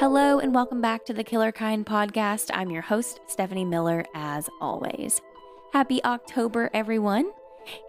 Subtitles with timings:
[0.00, 2.50] Hello, and welcome back to the Killer Kind podcast.
[2.54, 5.20] I'm your host, Stephanie Miller, as always.
[5.74, 7.30] Happy October, everyone.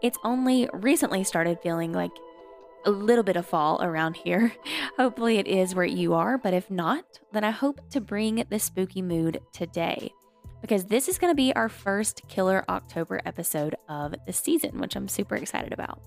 [0.04, 2.12] It's only recently started feeling like
[2.86, 4.52] a little bit of fall around here.
[4.98, 8.60] Hopefully, it is where you are, but if not, then I hope to bring the
[8.60, 10.12] spooky mood today
[10.62, 14.98] because this is going to be our first Killer October episode of the season, which
[14.98, 16.02] I'm super excited about.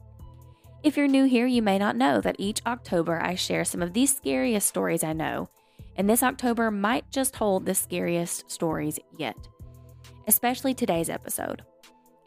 [0.83, 3.95] If you're new here, you may not know that each October I share some of
[3.95, 5.49] the scariest stories I know
[5.97, 9.37] and this October might just hold the scariest stories yet,
[10.27, 11.63] especially today's episode.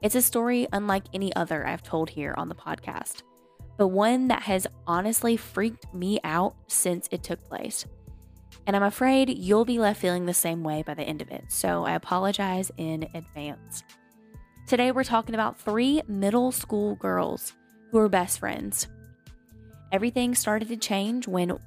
[0.02, 3.24] It's a story unlike any other I've told here on the podcast,
[3.78, 7.86] but one that has honestly freaked me out since it took place.
[8.66, 11.46] And I'm afraid you'll be left feeling the same way by the end of it,
[11.48, 13.84] so I apologize in advance.
[14.68, 17.54] Today, we're talking about three middle school girls
[17.92, 18.88] who are best friends.
[19.94, 21.58] Everything started to change when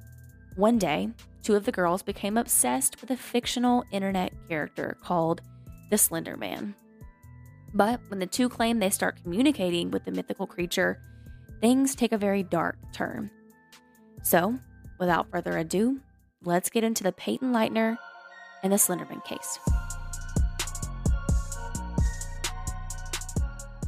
[0.55, 1.09] one day
[1.43, 5.41] two of the girls became obsessed with a fictional internet character called
[5.89, 6.75] the Slender Man.
[7.73, 11.01] But when the two claim they start communicating with the mythical creature,
[11.61, 13.31] things take a very dark turn.
[14.23, 14.59] So,
[14.99, 16.01] without further ado,
[16.43, 17.97] let's get into the Payton Leutner
[18.63, 19.59] and the Slenderman case.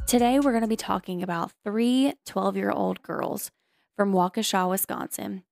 [0.06, 3.50] Today, we're going to be talking about three 12 year old girls
[3.96, 5.44] from Waukesha, Wisconsin,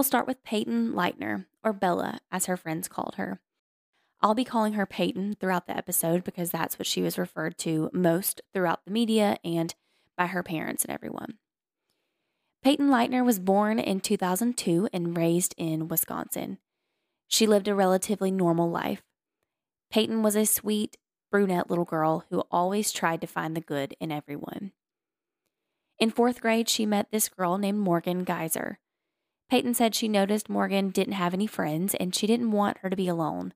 [0.00, 3.38] We'll start with Payton Leutner, or Bella, as her friends called her.
[4.22, 7.90] I'll be calling her Payton throughout the episode because that's what she was referred to
[7.92, 9.74] most throughout the media and
[10.16, 11.34] by her parents and everyone.
[12.62, 16.56] Payton Leutner was born in 2002 and raised in Wisconsin.
[17.28, 19.02] She lived a relatively normal life.
[19.90, 20.96] Payton was a sweet,
[21.30, 24.72] brunette little girl who always tried to find the good in everyone.
[25.98, 28.78] In fourth grade, she met this girl named Morgan Geyser.
[29.50, 32.96] Payton said she noticed Morgan didn't have any friends and she didn't want her to
[32.96, 33.52] be alone.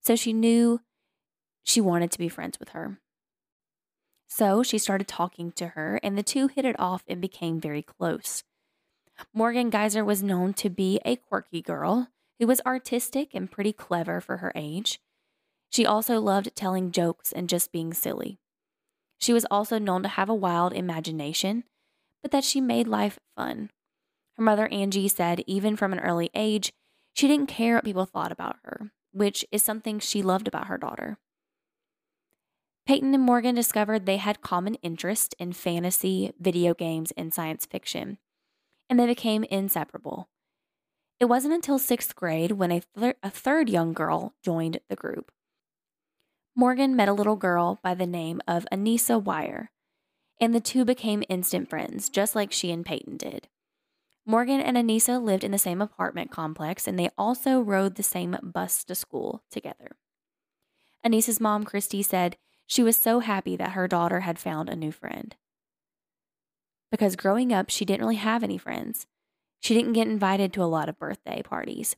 [0.00, 0.80] So she knew
[1.62, 2.98] she wanted to be friends with her.
[4.26, 7.80] So she started talking to her, and the two hit it off and became very
[7.80, 8.42] close.
[9.32, 12.08] Morgan Geyser was known to be a quirky girl
[12.40, 15.00] who was artistic and pretty clever for her age.
[15.70, 18.38] She also loved telling jokes and just being silly.
[19.18, 21.64] She was also known to have a wild imagination,
[22.20, 23.70] but that she made life fun.
[24.36, 26.72] Her mother, Angie, said even from an early age,
[27.14, 30.76] she didn't care what people thought about her, which is something she loved about her
[30.76, 31.18] daughter.
[32.86, 38.18] Payton and Morgan discovered they had common interest in fantasy, video games, and science fiction,
[38.88, 40.28] and they became inseparable.
[41.18, 42.82] It wasn't until sixth grade when a,
[43.22, 45.32] a third young girl joined the group.
[46.54, 49.68] Morgan met a little girl by the name of Anissa Weier,
[50.40, 53.48] and the two became instant friends, just like she and Payton did.
[54.28, 58.36] Morgan and Anissa lived in the same apartment complex and they also rode the same
[58.42, 59.96] bus to school together.
[61.06, 64.90] Anissa's mom, Christy, said she was so happy that her daughter had found a new
[64.90, 65.36] friend.
[66.90, 69.06] Because growing up, she didn't really have any friends.
[69.60, 71.94] She didn't get invited to a lot of birthday parties,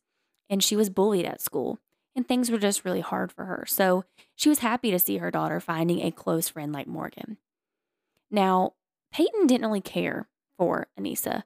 [0.50, 1.78] and she was bullied at school,
[2.14, 3.64] and things were just really hard for her.
[3.66, 7.38] So she was happy to see her daughter finding a close friend like Morgan.
[8.30, 8.74] Now,
[9.12, 10.28] Payton didn't really care
[10.58, 11.44] for Anissa.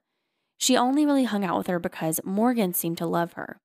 [0.63, 3.61] She only really hung out with her because Morgan seemed to love her.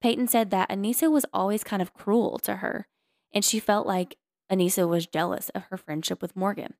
[0.00, 2.88] Payton said that Anissa was always kind of cruel to her,
[3.32, 4.16] and she felt like
[4.50, 6.74] Anissa was jealous of her friendship with Morgan.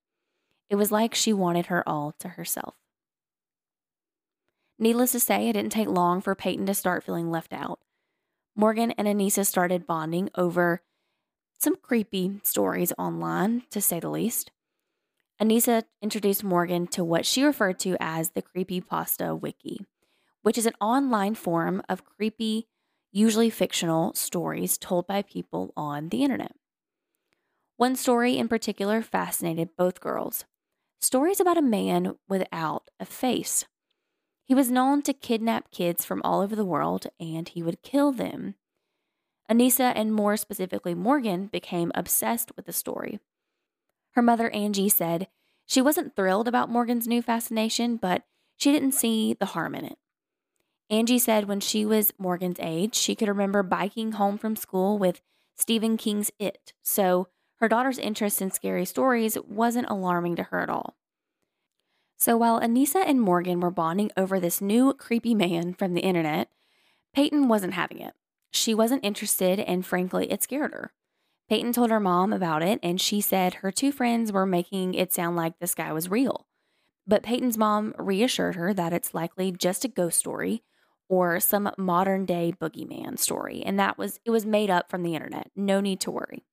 [0.68, 2.74] It was like she wanted her all to herself.
[4.76, 7.78] Needless to say, it didn't take long for Payton to start feeling left out.
[8.56, 10.82] Morgan and Anissa started bonding over
[11.60, 14.50] some creepy stories online, to say the least.
[15.40, 19.78] Anissa introduced Morgan to what she referred to as the Creepypasta Wiki,
[20.42, 22.66] which is an online forum of creepy,
[23.12, 26.56] usually fictional stories told by people on the internet.
[27.76, 30.44] One story in particular fascinated both girls
[31.00, 33.64] stories about a man without a face.
[34.44, 38.10] He was known to kidnap kids from all over the world and he would kill
[38.10, 38.56] them.
[39.48, 43.20] Anissa, and more specifically Morgan, became obsessed with the story.
[44.12, 45.28] Her mother, Angie, said
[45.66, 48.24] she wasn't thrilled about Morgan's new fascination, but
[48.56, 49.98] she didn't see the harm in it.
[50.90, 55.20] Angie said when she was Morgan's age, she could remember biking home from school with
[55.54, 60.70] Stephen King's It, so her daughter's interest in scary stories wasn't alarming to her at
[60.70, 60.96] all.
[62.16, 66.48] So while Anissa and Morgan were bonding over this new creepy man from the internet,
[67.14, 68.14] Payton wasn't having it.
[68.50, 70.92] She wasn't interested, and frankly, it scared her.
[71.48, 75.12] Payton told her mom about it, and she said her two friends were making it
[75.12, 76.46] sound like this guy was real.
[77.06, 80.62] But Payton's mom reassured her that it's likely just a ghost story
[81.08, 83.62] or some modern day boogeyman story.
[83.64, 85.50] And that was, it was made up from the internet.
[85.56, 86.44] No need to worry.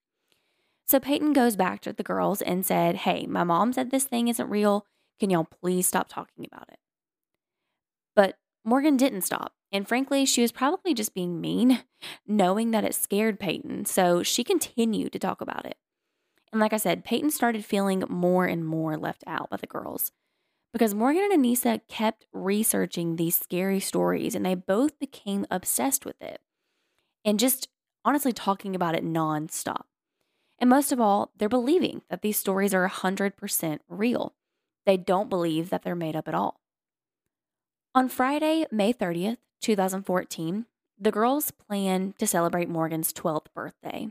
[0.87, 4.29] So Payton goes back to the girls and said, Hey, my mom said this thing
[4.29, 4.85] isn't real.
[5.19, 6.79] Can y'all please stop talking about it?
[8.15, 9.54] But Morgan didn't stop.
[9.71, 11.83] And frankly, she was probably just being mean,
[12.27, 13.85] knowing that it scared Payton.
[13.85, 15.77] So she continued to talk about it.
[16.51, 20.11] And like I said, Payton started feeling more and more left out by the girls
[20.71, 26.21] because Morgan and Anissa kept researching these scary stories and they both became obsessed with
[26.21, 26.41] it
[27.23, 27.69] and just
[28.03, 29.83] honestly talking about it nonstop.
[30.59, 34.35] And most of all, they're believing that these stories are 100% real.
[34.85, 36.59] They don't believe that they're made up at all.
[37.95, 40.65] On Friday, May 30th, 2014,
[40.99, 44.09] the girls plan to celebrate Morgan's 12th birthday.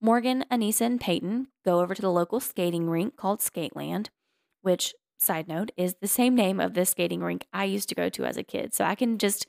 [0.00, 4.10] Morgan, Anissa, and Payton go over to the local skating rink called Skateland,
[4.62, 8.08] which, side note, is the same name of the skating rink I used to go
[8.10, 8.72] to as a kid.
[8.74, 9.48] So I can just,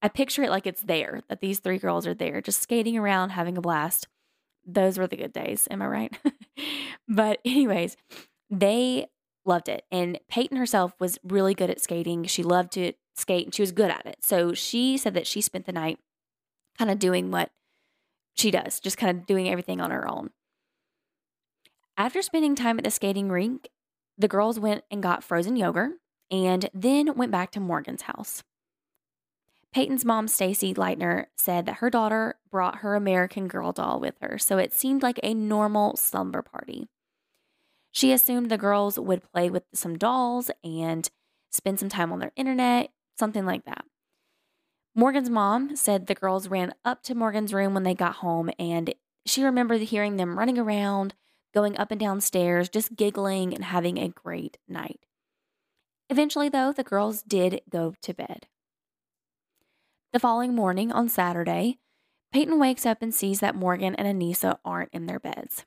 [0.00, 3.30] I picture it like it's there, that these three girls are there, just skating around,
[3.30, 4.06] having a blast.
[4.64, 5.66] Those were the good days.
[5.68, 6.18] Am I right?
[7.08, 7.96] but, anyways,
[8.48, 9.08] they
[9.48, 9.84] loved it.
[9.90, 12.24] And Payton herself was really good at skating.
[12.24, 14.18] She loved to skate and she was good at it.
[14.22, 15.98] So she said that she spent the night
[16.78, 17.50] kind of doing what
[18.34, 20.30] she does, just kind of doing everything on her own.
[21.96, 23.68] After spending time at the skating rink,
[24.16, 25.94] the girls went and got frozen yogurt
[26.30, 28.44] and then went back to Morgan's house.
[29.72, 34.38] Payton's mom, Stacy Leutner, said that her daughter brought her American Girl doll with her,
[34.38, 36.88] so it seemed like a normal slumber party.
[37.90, 41.08] She assumed the girls would play with some dolls and
[41.50, 43.84] spend some time on their internet, something like that.
[44.94, 48.92] Morgan's mom said the girls ran up to Morgan's room when they got home, and
[49.24, 51.14] she remembered hearing them running around,
[51.54, 55.06] going up and down stairs, just giggling and having a great night.
[56.10, 58.46] Eventually, though, the girls did go to bed.
[60.12, 61.78] The following morning, on Saturday,
[62.32, 65.64] Payton wakes up and sees that Morgan and Anissa aren't in their beds.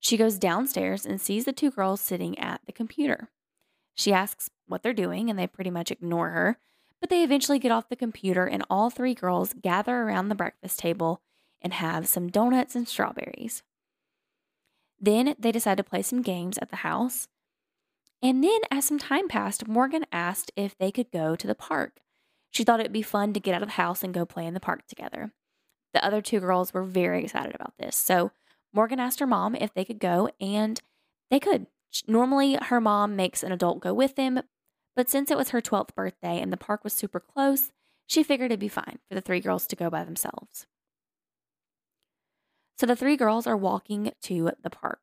[0.00, 3.30] She goes downstairs and sees the two girls sitting at the computer.
[3.94, 6.58] She asks what they're doing, and they pretty much ignore her
[7.00, 10.78] but they eventually get off the computer, and all three girls gather around the breakfast
[10.78, 11.20] table
[11.60, 13.62] and have some donuts and strawberries.
[14.98, 17.28] Then they decide to play some games at the house.
[18.22, 22.00] And then, as some time passed, Morgan asked if they could go to the park.
[22.50, 24.54] She thought it'd be fun to get out of the house and go play in
[24.54, 25.32] the park together.
[25.92, 27.94] The other two girls were very excited about this.
[27.94, 28.32] So
[28.72, 30.80] Morgan asked her mom if they could go, and
[31.30, 31.66] they could.
[32.06, 34.42] Normally, her mom makes an adult go with them,
[34.94, 37.70] but since it was her 12th birthday and the park was super close,
[38.06, 40.66] she figured it'd be fine for the three girls to go by themselves.
[42.78, 45.00] So the three girls are walking to the park.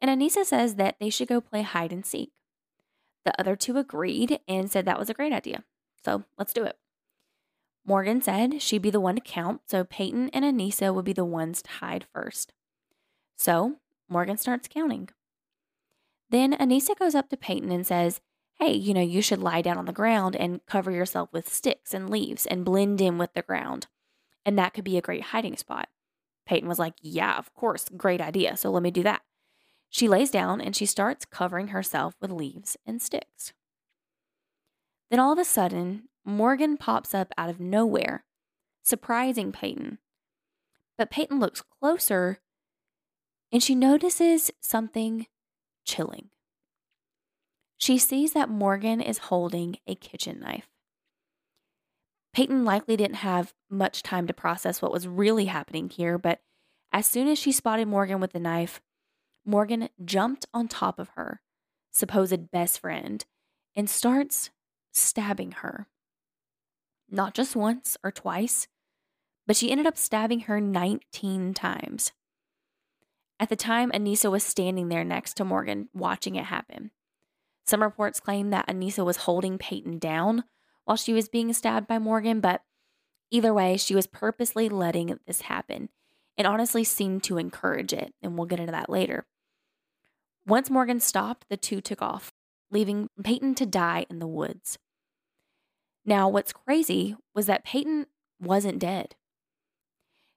[0.00, 2.32] And Anissa says that they should go play hide and seek.
[3.24, 5.64] The other two agreed and said that was a great idea.
[6.04, 6.76] So let's do it.
[7.86, 11.24] Morgan said she'd be the one to count, so Payton and Anissa would be the
[11.24, 12.52] ones to hide first.
[13.36, 13.76] So
[14.08, 15.08] Morgan starts counting.
[16.28, 18.20] Then Anissa goes up to Payton and says,
[18.58, 21.94] hey, you know, you should lie down on the ground and cover yourself with sticks
[21.94, 23.86] and leaves and blend in with the ground.
[24.44, 25.88] And that could be a great hiding spot.
[26.46, 28.56] Payton was like, yeah, of course, great idea.
[28.56, 29.22] So let me do that.
[29.90, 33.52] She lays down and she starts covering herself with leaves and sticks.
[35.10, 38.24] Then all of a sudden, Morgan pops up out of nowhere,
[38.82, 39.98] surprising Payton.
[40.98, 42.40] But Payton looks closer
[43.52, 45.26] and she notices something
[45.84, 46.30] chilling.
[47.78, 50.68] She sees that Morgan is holding a kitchen knife.
[52.34, 56.40] Payton likely didn't have much time to process what was really happening here, but
[56.92, 58.80] as soon as she spotted Morgan with the knife,
[59.44, 61.40] Morgan jumped on top of her,
[61.92, 63.24] supposed best friend,
[63.76, 64.50] and starts
[64.92, 65.86] stabbing her.
[67.10, 68.66] Not just once or twice,
[69.46, 72.12] but she ended up stabbing her 19 times.
[73.38, 76.90] At the time, Anissa was standing there next to Morgan, watching it happen.
[77.66, 80.44] Some reports claim that Anissa was holding Payton down
[80.84, 82.62] while she was being stabbed by Morgan, but
[83.30, 85.90] either way, she was purposely letting this happen
[86.38, 89.26] and honestly seemed to encourage it, and we'll get into that later.
[90.46, 92.32] Once Morgan stopped, the two took off,
[92.70, 94.78] leaving Payton to die in the woods.
[96.06, 98.06] Now, what's crazy was that Payton
[98.40, 99.16] wasn't dead.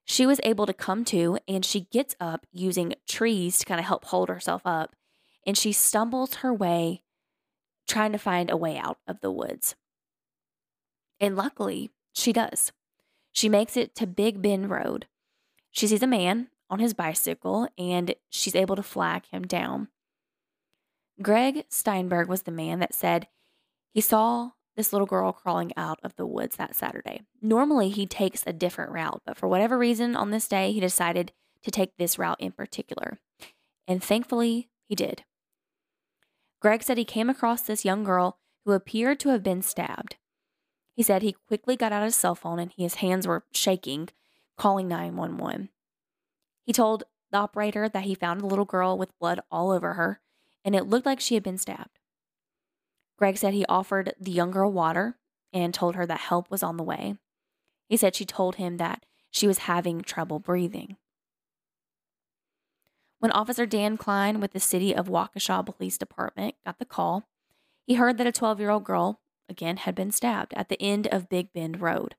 [0.04, 3.86] She was able to come to and she gets up using trees to kind of
[3.86, 4.96] help hold herself up,
[5.46, 7.02] and she stumbles her way
[7.86, 9.76] trying to find a way out of the woods.
[11.20, 12.72] And luckily, she does.
[13.32, 15.06] She makes it to Big Bend Road.
[15.70, 19.88] She sees a man on his bicycle and she's able to flag him down.
[21.22, 23.28] Greg Steinberg was the man that said
[23.92, 27.22] he saw this little girl crawling out of the woods that Saturday.
[27.42, 31.32] Normally, he takes a different route, but for whatever reason, on this day, he decided
[31.62, 33.18] to take this route in particular.
[33.86, 35.24] And thankfully, he did.
[36.60, 40.16] Greg said he came across this young girl who appeared to have been stabbed.
[40.94, 44.10] He said he quickly got out his cell phone and his hands were shaking,
[44.58, 45.70] calling 911.
[46.64, 50.20] He told the operator that he found a little girl with blood all over her,
[50.64, 51.99] and it looked like she had been stabbed.
[53.20, 55.18] Greg said he offered the young girl water
[55.52, 57.16] and told her that help was on the way.
[57.86, 60.96] He said she told him that she was having trouble breathing.
[63.18, 67.28] When Officer Dan Klein with the City of Waukesha Police Department got the call,
[67.86, 71.06] he heard that a 12 year old girl, again, had been stabbed at the end
[71.08, 72.14] of Big Bend Road.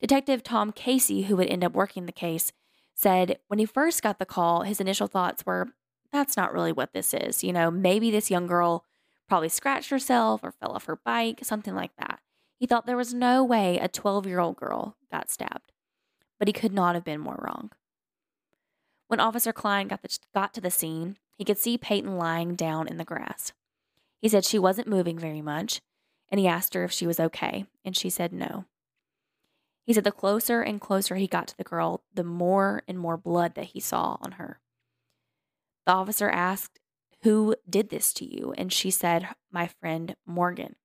[0.00, 2.50] Detective Tom Casey, who would end up working the case,
[2.94, 5.68] said when he first got the call, his initial thoughts were,
[6.10, 7.44] that's not really what this is.
[7.44, 8.86] You know, maybe this young girl
[9.32, 12.20] probably scratched herself or fell off her bike, something like that.
[12.58, 15.72] He thought there was no way a 12 year old girl got stabbed,
[16.38, 17.70] but he could not have been more wrong.
[19.08, 22.86] When Officer Klein got, the, got to the scene, he could see Payton lying down
[22.86, 23.54] in the grass.
[24.20, 25.80] He said she wasn't moving very much,
[26.30, 28.66] and he asked her if she was okay, and she said no.
[29.86, 33.16] He said the closer and closer he got to the girl, the more and more
[33.16, 34.60] blood that he saw on her.
[35.86, 36.80] The officer asked,
[37.22, 38.52] Who did this to you?
[38.58, 40.76] And she said, My friend Morgan.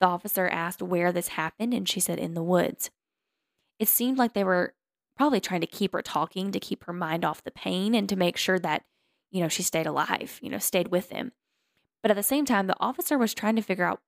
[0.00, 2.90] The officer asked where this happened, and she said, In the woods.
[3.78, 4.74] It seemed like they were
[5.16, 8.16] probably trying to keep her talking to keep her mind off the pain and to
[8.16, 8.84] make sure that,
[9.30, 11.32] you know, she stayed alive, you know, stayed with him.
[12.02, 14.00] But at the same time, the officer was trying to figure out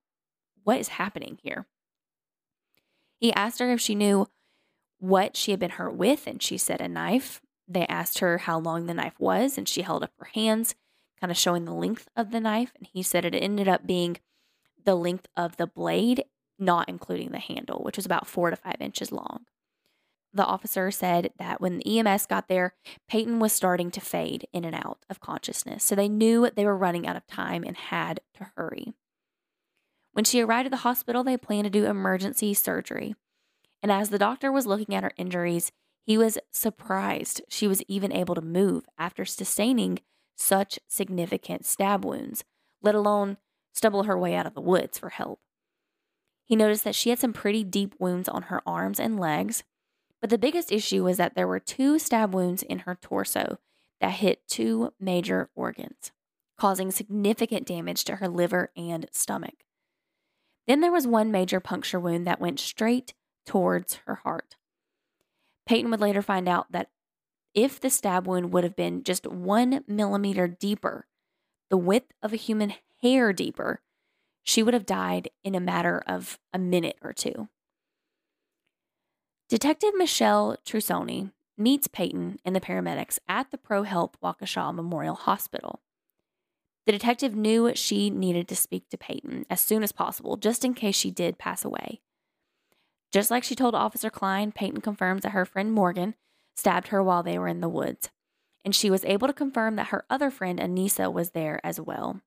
[0.64, 1.66] what is happening here.
[3.18, 4.26] He asked her if she knew
[4.98, 7.40] what she had been hurt with, and she said a knife.
[7.66, 10.74] They asked her how long the knife was, and she held up her hands,
[11.20, 12.72] kind of showing the length of the knife.
[12.76, 14.18] And he said it ended up being
[14.84, 16.24] the length of the blade,
[16.58, 19.46] not including the handle, which was about four to five inches long
[20.36, 22.74] the officer said that when the EMS got there,
[23.08, 25.82] Payton was starting to fade in and out of consciousness.
[25.82, 28.92] So they knew they were running out of time and had to hurry.
[30.12, 33.14] When she arrived at the hospital, they planned to do emergency surgery.
[33.82, 38.12] And as the doctor was looking at her injuries, he was surprised she was even
[38.12, 39.98] able to move after sustaining
[40.36, 42.44] such significant stab wounds,
[42.82, 43.38] let alone
[43.72, 45.40] stumble her way out of the woods for help.
[46.44, 49.64] He noticed that she had some pretty deep wounds on her arms and legs,
[50.20, 53.58] but the biggest issue was that there were two stab wounds in her torso
[54.00, 56.12] that hit two major organs,
[56.56, 59.64] causing significant damage to her liver and stomach.
[60.66, 63.14] Then there was one major puncture wound that went straight
[63.44, 64.56] towards her heart.
[65.66, 66.90] Payton would later find out that
[67.56, 71.06] if the stab wound would have been just one millimeter deeper,
[71.70, 73.80] the width of a human hair deeper,
[74.44, 77.48] she would have died in a matter of a minute or two.
[79.48, 85.80] Detective Michelle Trussoni meets Payton and the paramedics at the ProHealth Waukesha Memorial Hospital.
[86.84, 90.74] The detective knew she needed to speak to Payton as soon as possible, just in
[90.74, 92.00] case she did pass away.
[93.10, 96.14] Just like she told Officer Klein, Payton confirms that her friend Morgan
[96.56, 98.10] stabbed her while they were in the woods,
[98.64, 102.20] and she was able to confirm that her other friend Anissa was there as well.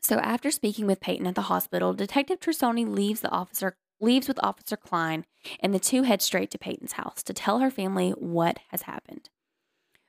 [0.00, 4.42] So, after speaking with Payton at the hospital, Detective Trussoni leaves the officer leaves with
[4.42, 5.24] Officer Klein,
[5.60, 9.28] and the two head straight to Payton's house to tell her family what has happened.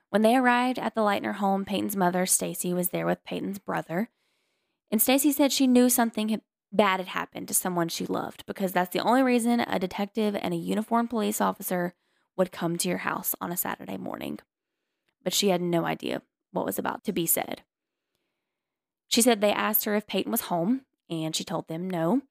[0.10, 4.10] When they arrived at the Leutner home, Payton's mother, Stacy, was there with Payton's brother.
[4.92, 6.42] And Stacy said she knew something
[6.72, 10.54] bad had happened to someone she loved because that's the only reason a detective and
[10.54, 11.94] a uniformed police officer
[12.40, 14.40] would come to your house on a Saturday morning.
[15.24, 17.62] But she had no idea what was about to be said.
[19.10, 22.22] She said they asked her if Payton was home, and she told them no.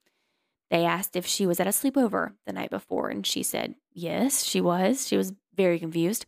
[0.70, 4.44] They asked if she was at a sleepover the night before, and she said, yes,
[4.44, 5.06] she was.
[5.06, 6.26] She was very confused.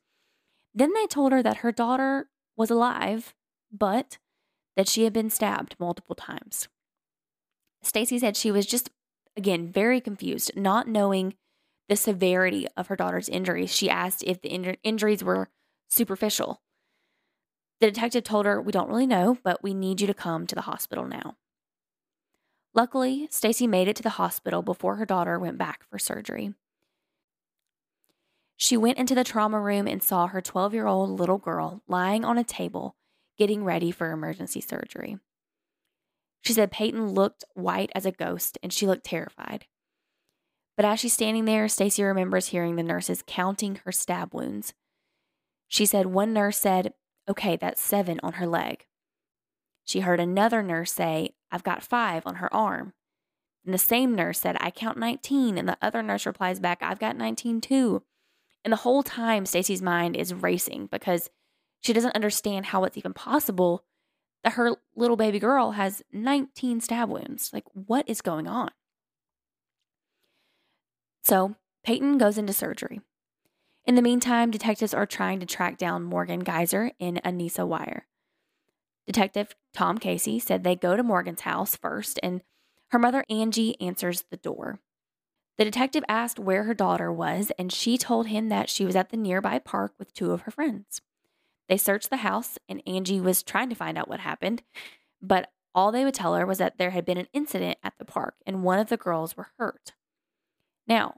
[0.75, 3.35] Then they told her that her daughter was alive,
[3.73, 4.19] but
[4.77, 6.69] that she had been stabbed multiple times.
[7.83, 8.91] Stacy said she was just,
[9.37, 11.35] again, very confused, not knowing
[11.91, 13.75] the severity of her daughter's injuries.
[13.75, 15.51] She asked if the in- injuries were
[15.89, 16.63] superficial.
[17.81, 20.55] The detective told her, We don't really know, but we need you to come to
[20.55, 21.37] the hospital now.
[22.75, 26.55] Luckily, Stacy made it to the hospital before her daughter went back for surgery.
[28.57, 32.25] She went into the trauma room and saw her 12 year old little girl lying
[32.25, 32.95] on a table
[33.37, 35.19] getting ready for emergency surgery.
[36.43, 39.67] She said Payton looked white as a ghost and she looked terrified.
[40.81, 44.73] But as she's standing there, Stacy remembers hearing the nurses counting her stab wounds.
[45.69, 46.95] She said one nurse said,
[47.29, 48.87] Okay, that's seven on her leg.
[49.85, 52.95] She heard another nurse say, I've got five on her arm.
[53.63, 55.59] And the same nurse said, I count 19.
[55.59, 58.03] And the other nurse replies back, I've got 19 too.
[58.65, 61.29] And the whole time, Stacy's mind is racing because
[61.83, 63.85] she doesn't understand how it's even possible
[64.45, 67.51] that her little baby girl has 19 stab wounds.
[67.53, 68.71] Like, what is going on?
[71.23, 73.01] So, Payton goes into surgery.
[73.85, 78.03] In the meantime, detectives are trying to track down Morgan Geyser and Anissa Weier.
[79.07, 82.43] Detective Tom Casey said they go to Morgan's house first, and
[82.89, 84.81] her mother Angie answers the door.
[85.59, 89.11] The detective asked where her daughter was, and she told him that she was at
[89.11, 91.01] the nearby park with two of her friends.
[91.69, 94.63] They searched the house, and Angie was trying to find out what happened,
[95.21, 98.05] but all they would tell her was that there had been an incident at the
[98.05, 99.93] park and one of the girls were hurt.
[100.87, 101.17] Now,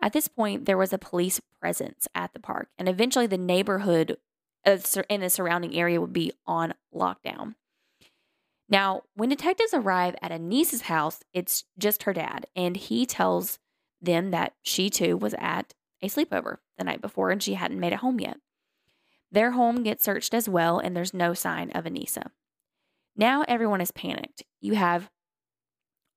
[0.00, 4.16] at this point, there was a police presence at the park, and eventually the neighborhood
[4.66, 4.78] uh,
[5.08, 7.54] in the surrounding area would be on lockdown.
[8.68, 13.58] Now, when detectives arrive at Anissa's house, it's just her dad, and he tells
[14.00, 17.92] them that she too was at a sleepover the night before and she hadn't made
[17.92, 18.38] it home yet.
[19.30, 22.30] Their home gets searched as well, and there's no sign of Anissa.
[23.16, 24.42] Now everyone is panicked.
[24.60, 25.10] You have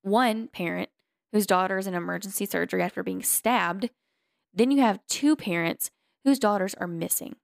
[0.01, 0.89] one parent
[1.35, 3.89] whose daughter is in emergency surgery after being stabbed.
[4.53, 5.91] Then you have two parents
[6.23, 7.35] whose daughters are missing.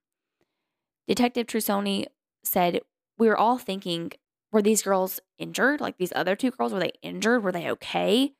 [1.06, 2.06] Detective Trussoni
[2.42, 2.80] said,
[3.18, 4.12] We were all thinking,
[4.50, 5.82] were these girls injured?
[5.82, 7.44] Like these other two girls, were they injured?
[7.44, 8.32] Were they okay?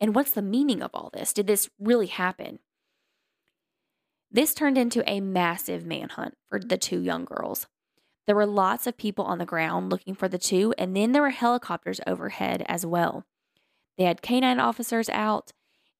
[0.00, 1.34] And what's the meaning of all this?
[1.34, 2.60] Did this really happen?
[4.30, 7.66] This turned into a massive manhunt for the two young girls.
[8.26, 11.20] There were lots of people on the ground looking for the two, and then there
[11.20, 13.26] were helicopters overhead as well.
[13.96, 15.52] They had canine officers out,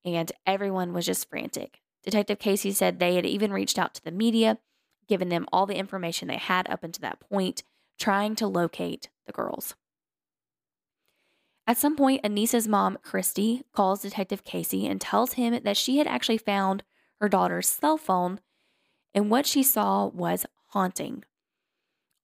[0.05, 1.81] and everyone was just frantic.
[2.03, 4.59] Detective Casey said they had even reached out to the media,
[5.09, 7.63] given them all the information they had up until that point,
[7.99, 9.75] trying to locate the girls.
[11.67, 16.07] At some point, Anissa's mom, Christy, calls Detective Casey and tells him that she had
[16.07, 16.83] actually found
[17.21, 18.41] her daughter's cell phone,
[19.15, 21.25] and what she saw was haunting.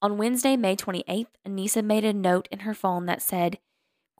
[0.02, 3.58] On Wednesday, May 28th, Anissa made a note in her phone that said,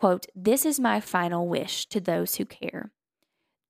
[0.01, 2.91] quote, This is my final wish to those who care.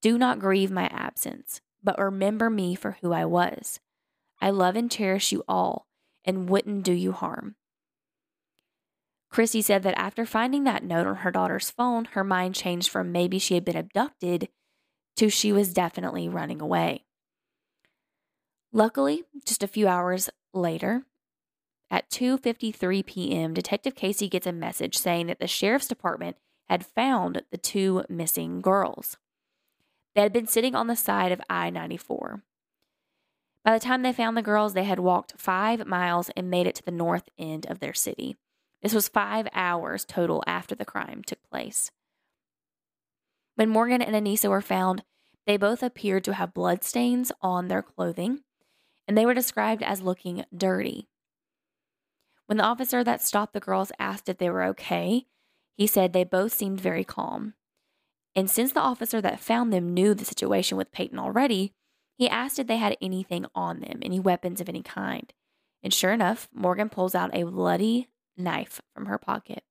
[0.01, 3.81] Do not grieve my absence, but remember me for who I was.
[4.40, 5.88] I love and cherish you all
[6.25, 7.57] and wouldn't do you harm.
[9.29, 13.11] Christy said that after finding that note on her daughter's phone, her mind changed from
[13.11, 14.51] maybe she had been abducted
[15.16, 17.07] to she was definitely running away.
[18.73, 21.03] Luckily, just a few hours later,
[21.90, 26.37] at 2:53 p.m., Detective Casey gets a message saying that the sheriff's department
[26.68, 29.16] had found the two missing girls.
[30.14, 32.42] They had been sitting on the side of I-94.
[33.64, 36.76] By the time they found the girls, they had walked 5 miles and made it
[36.76, 38.37] to the north end of their city.
[38.83, 41.90] This was 5 hours total after the crime took place.
[43.57, 45.03] When Morgan and Anissa were found,
[45.46, 48.40] they both appeared to have bloodstains on their clothing,
[49.07, 51.09] and they were described as looking dirty.
[52.50, 55.26] When the officer that stopped the girls asked if they were okay,
[55.76, 57.54] he said they both seemed very calm.
[58.34, 61.74] And since the officer that found them knew the situation with Payton already,
[62.18, 65.32] he asked if they had anything on them, any weapons of any kind.
[65.84, 69.62] And sure enough, Morgan pulls out a bloody knife from her pocket,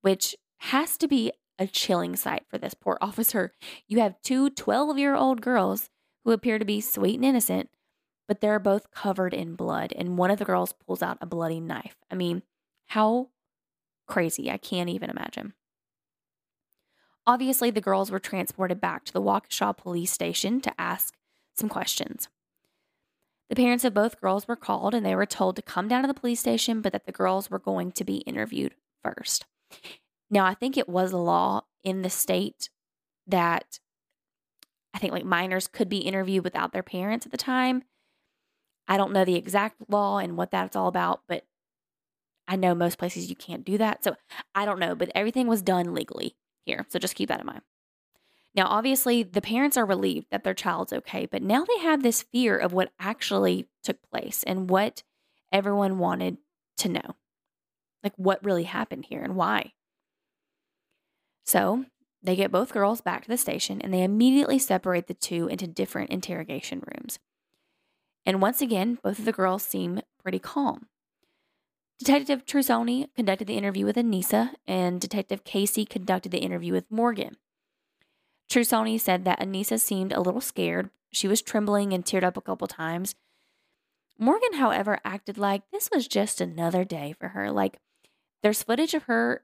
[0.00, 3.52] which has to be a chilling sight for this poor officer.
[3.86, 5.90] You have two 12 year old girls
[6.24, 7.68] who appear to be sweet and innocent,
[8.28, 11.58] but they're both covered in blood, and one of the girls pulls out a bloody
[11.58, 11.96] knife.
[12.10, 12.42] I mean,
[12.86, 13.30] how
[14.06, 14.50] crazy.
[14.50, 15.54] I can't even imagine.
[17.26, 21.14] Obviously, the girls were transported back to the Waukesha police station to ask
[21.54, 22.28] some questions.
[23.50, 26.08] The parents of both girls were called and they were told to come down to
[26.08, 29.46] the police station, but that the girls were going to be interviewed first.
[30.30, 32.68] Now, I think it was a law in the state
[33.26, 33.78] that
[34.92, 37.84] I think like minors could be interviewed without their parents at the time.
[38.88, 41.44] I don't know the exact law and what that's all about, but
[42.48, 44.02] I know most places you can't do that.
[44.02, 44.16] So
[44.54, 46.86] I don't know, but everything was done legally here.
[46.88, 47.60] So just keep that in mind.
[48.54, 52.22] Now, obviously, the parents are relieved that their child's okay, but now they have this
[52.22, 55.02] fear of what actually took place and what
[55.52, 56.38] everyone wanted
[56.78, 57.16] to know.
[58.02, 59.74] Like what really happened here and why.
[61.44, 61.84] So
[62.22, 65.66] they get both girls back to the station and they immediately separate the two into
[65.66, 67.18] different interrogation rooms.
[68.28, 70.88] And once again, both of the girls seem pretty calm.
[71.98, 77.38] Detective Trussoni conducted the interview with Anissa, and Detective Casey conducted the interview with Morgan.
[78.50, 80.90] Trussoni said that Anissa seemed a little scared.
[81.10, 83.14] She was trembling and teared up a couple times.
[84.18, 87.50] Morgan, however, acted like this was just another day for her.
[87.50, 87.78] Like,
[88.42, 89.42] there's footage of her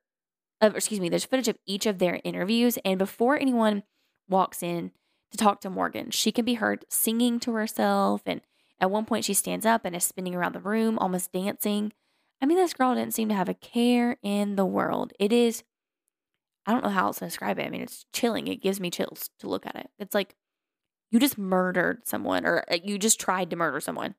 [0.60, 2.76] of, excuse me, there's footage of each of their interviews.
[2.84, 3.84] And before anyone
[4.28, 4.92] walks in
[5.30, 8.20] to talk to Morgan, she can be heard singing to herself.
[8.26, 8.42] And
[8.80, 11.92] at one point, she stands up and is spinning around the room, almost dancing.
[12.42, 15.12] I mean, this girl didn't seem to have a care in the world.
[15.18, 15.62] It is,
[16.66, 17.66] I don't know how else to describe it.
[17.66, 18.46] I mean, it's chilling.
[18.46, 19.90] It gives me chills to look at it.
[19.98, 20.34] It's like
[21.10, 24.16] you just murdered someone or uh, you just tried to murder someone.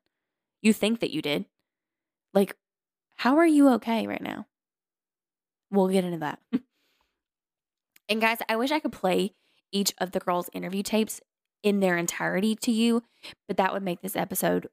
[0.62, 1.44] You think that you did.
[2.32, 2.56] Like,
[3.16, 4.46] how are you okay right now?
[5.70, 6.40] We'll get into that.
[8.08, 9.34] and guys, I wish I could play
[9.72, 11.20] each of the girls' interview tapes
[11.66, 13.02] in their entirety to you,
[13.48, 14.68] but that would make this episode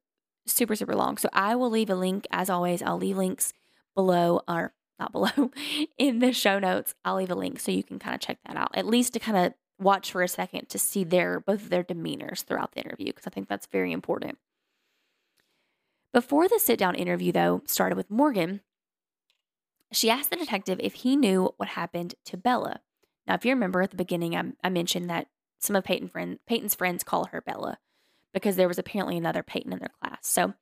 [0.46, 1.18] super, super long.
[1.18, 3.52] So I will leave a link, as always, I'll leave links
[3.96, 5.50] below or not below
[5.98, 6.94] in the show notes.
[7.04, 9.20] I'll leave a link so you can kind of check that out, at least to
[9.20, 12.82] kind of watch for a second to see their both of their demeanors throughout the
[12.82, 14.38] interview, because I think that's very important.
[16.14, 18.62] Before the sit down interview, though, started with Morgan,
[19.92, 22.82] she asked the detective if he knew what happened to Bella.
[23.26, 25.28] Now, if you remember at the beginning, I, I mentioned that
[25.64, 27.78] some of Payton friend, Payton's friends call her Bella
[28.34, 30.20] because there was apparently another Payton in their class.
[30.22, 30.54] So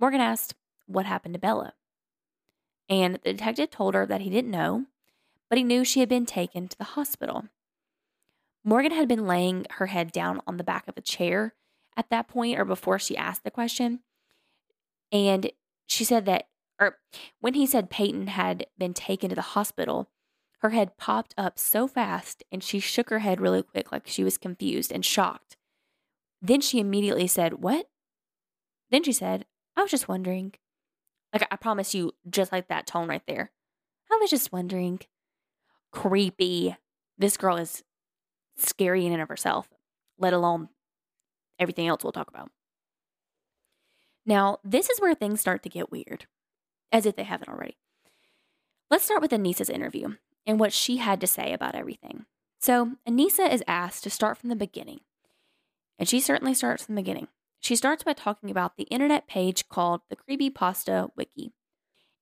[0.00, 0.54] Morgan asked
[0.86, 1.74] what happened to Bella.
[2.88, 4.86] And the detective told her that he didn't know,
[5.48, 7.44] but he knew she had been taken to the hospital.
[8.64, 11.54] Morgan had been laying her head down on the back of a chair
[11.96, 14.00] at that point or before she asked the question.
[15.12, 15.50] And
[15.86, 16.48] she said that
[16.80, 16.98] or
[17.40, 20.10] when he said Payton had been taken to the hospital,
[20.58, 24.24] her head popped up so fast and she shook her head really quick, like she
[24.24, 25.56] was confused and shocked.
[26.40, 27.88] Then she immediately said, What?
[28.90, 30.54] Then she said, I was just wondering.
[31.32, 33.50] Like, I promise you, just like that tone right there.
[34.10, 35.00] I was just wondering.
[35.92, 36.76] Creepy.
[37.18, 37.82] This girl is
[38.56, 39.68] scary in and of herself,
[40.18, 40.68] let alone
[41.58, 42.50] everything else we'll talk about.
[44.24, 46.26] Now, this is where things start to get weird
[46.92, 47.76] as if they haven't already.
[48.90, 50.14] Let's start with Anissa's interview
[50.46, 52.26] and what she had to say about everything.
[52.60, 55.00] So, Anissa is asked to start from the beginning,
[55.98, 57.28] and she certainly starts from the beginning.
[57.60, 61.52] She starts by talking about the internet page called the Creepypasta Wiki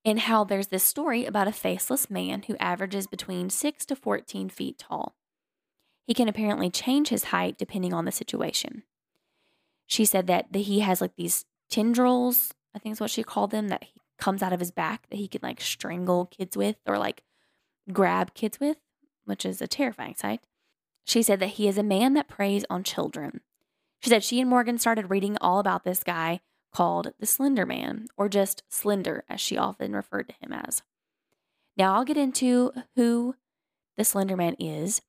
[0.04, 4.48] and how there's this story about a faceless man who averages between 6 to 14
[4.48, 5.14] feet tall.
[6.06, 8.82] He can apparently change his height depending on the situation.
[9.86, 13.68] She said that he has like these tendrils, I think is what she called them,
[13.68, 16.98] that he comes out of his back that he can like strangle kids with or
[16.98, 17.22] like
[17.92, 18.78] grab kids with,
[19.24, 20.40] which is a terrifying sight.
[21.04, 23.40] She said that he is a man that preys on children.
[24.00, 26.40] She said she and Morgan started reading all about this guy
[26.72, 30.82] called the Slender Man, or just Slender, as she often referred to him as.
[31.76, 33.36] Now, I'll get into who
[33.96, 35.00] the Slender Man is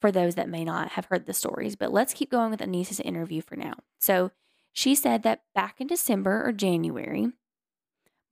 [0.00, 3.00] for those that may not have heard the stories, but let's keep going with Anissa's
[3.00, 3.74] interview for now.
[3.98, 4.30] So,
[4.72, 7.28] she said that back in December or January,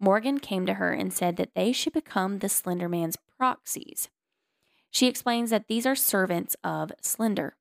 [0.03, 4.09] Morgan came to her and said that they should become the Slender Man's proxies.
[4.91, 7.57] She explains that these are servants of Slender.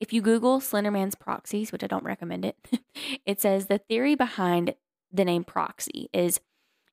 [0.00, 2.56] If you Google Slender Man's proxies, which I don't recommend it,
[3.24, 4.74] it says the theory behind
[5.12, 6.40] the name proxy is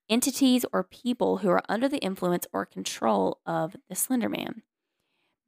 [0.07, 4.61] entities or people who are under the influence or control of the Slender Man.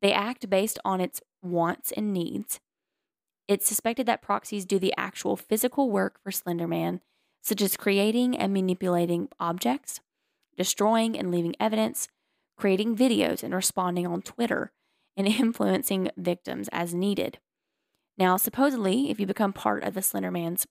[0.02, 2.60] They act based on its wants and needs.
[3.48, 7.02] It's suspected that proxies do the actual physical work for Slender Man
[7.42, 10.00] such as creating and manipulating objects,
[10.58, 12.08] destroying and leaving evidence,
[12.58, 14.72] creating videos and responding on Twitter,
[15.18, 17.40] and influencing victims as needed.
[18.18, 20.68] Now, supposedly, if you become part of the Slender Man's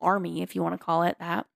[0.00, 1.46] army, if you want to call it that,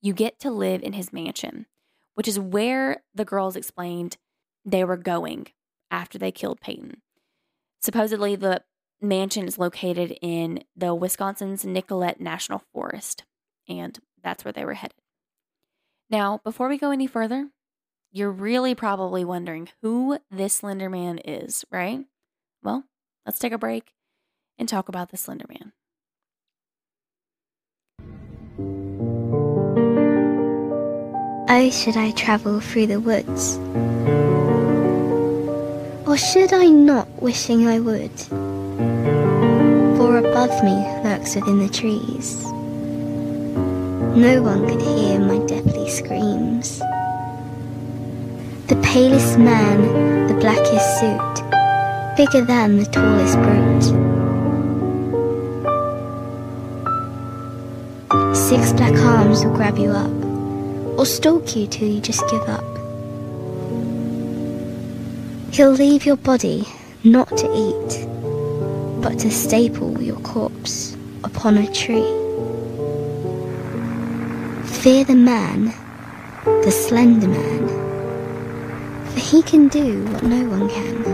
[0.00, 1.66] you get to live in his mansion,
[2.14, 4.18] which is where the girls explained
[4.64, 5.48] they were going
[5.90, 7.00] after they killed Payton.
[7.80, 8.62] Supposedly, the
[9.00, 13.24] mansion is located in the Wisconsin's Nicolet National Forest,
[13.68, 14.96] and that's where they were headed.
[16.10, 17.48] Now, before we go any further,
[18.12, 22.04] you're really probably wondering who this Slender Man is, right?
[22.62, 22.84] Well,
[23.26, 23.92] let's take a break
[24.58, 25.72] and talk about the Slender Man.
[31.46, 33.56] Oh, should I travel through the woods?
[36.06, 38.53] Or should I not, wishing I would?
[40.44, 42.44] Above me lurks within the trees.
[44.14, 46.80] No one could hear my deathly screams.
[48.68, 51.34] The palest man, the blackest suit,
[52.18, 53.84] bigger than the tallest brute.
[58.36, 60.12] Six black arms will grab you up,
[60.98, 62.62] or stalk you till you just give up.
[65.54, 66.66] He'll leave your body
[67.02, 68.13] not to eat,
[69.04, 72.08] but to staple your corpse upon a tree.
[74.80, 75.74] Fear the man,
[76.64, 77.68] the slender man.
[79.10, 81.04] For he can do what no one can.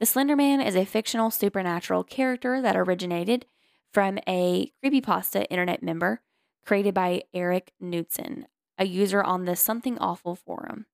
[0.00, 3.46] The Slender Man is a fictional supernatural character that originated
[3.90, 6.20] from a creepypasta internet member
[6.66, 8.44] created by Eric Knudsen,
[8.76, 10.84] a user on the Something Awful forum.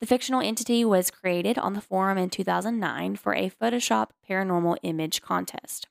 [0.00, 5.22] The fictional entity was created on the forum in 2009 for a Photoshop paranormal image
[5.22, 5.88] contest.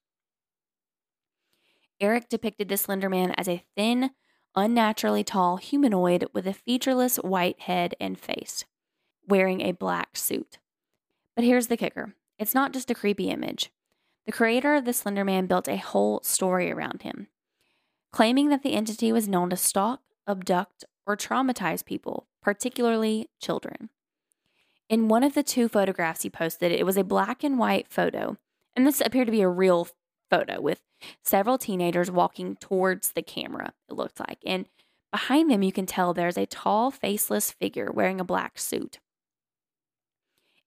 [2.00, 4.12] Eric depicted the Slender Man as a thin,
[4.56, 8.64] unnaturally tall humanoid with a featureless white head and face,
[9.28, 10.58] wearing a black suit.
[11.36, 13.72] But here's the kicker it's not just a creepy image.
[14.26, 17.28] The creator of the Slender Man built a whole story around him,
[18.14, 23.90] claiming that the entity was known to stalk, abduct, or traumatize people, particularly children.
[24.90, 28.38] In one of the two photographs he posted, it was a black and white photo,
[28.76, 29.88] and this appeared to be a real
[30.30, 30.82] photo with
[31.24, 34.40] several teenagers walking towards the camera, it looked like.
[34.46, 34.68] And
[35.12, 39.00] behind them, you can tell there's a tall, faceless figure wearing a black suit.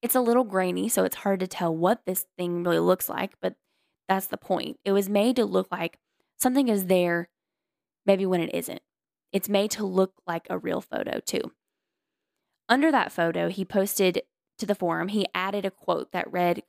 [0.02, 3.33] It's a little grainy, so it's hard to tell what this thing really looks like,
[3.40, 3.54] but
[4.09, 4.78] that's the point.
[4.85, 5.98] It was made to look like
[6.38, 7.28] something is there,
[8.06, 8.80] maybe when it isn't.
[9.33, 11.52] It's made to look like a real photo, too.
[12.70, 14.22] Under that photo, he posted
[14.59, 16.62] to the forum, he added a quote that read,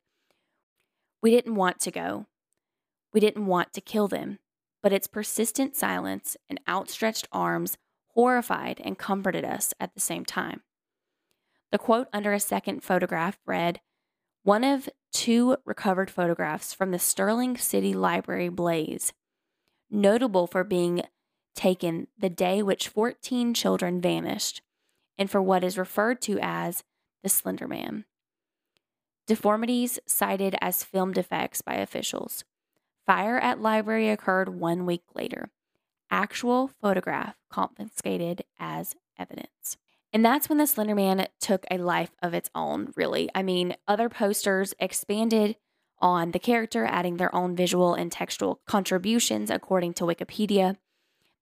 [1.22, 2.26] We didn't want to go.
[3.12, 4.40] We didn't want to kill them,
[4.82, 7.78] but its persistent silence and outstretched arms
[8.14, 10.62] horrified and comforted us at the same time.
[11.70, 13.80] The quote under a second photograph read
[14.42, 19.12] One of two recovered photographs from the Sterling City Library blaze,
[19.88, 21.02] notable for being
[21.54, 24.62] taken the day which 14 children vanished
[25.22, 26.82] and for what is referred to as
[27.22, 28.06] the Slender Man.
[29.28, 32.42] Deformities cited as film defects by officials.
[33.06, 35.48] Fire at library occurred one week later.
[36.10, 39.76] Actual photograph confiscated as evidence.
[40.12, 43.30] And that's when the Slender Man took a life of its own, really.
[43.32, 45.54] I mean, other posters expanded
[46.00, 50.78] on the character, adding their own visual and textual contributions, according to Wikipedia.